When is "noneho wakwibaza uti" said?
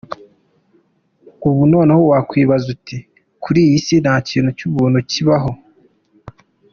1.73-2.97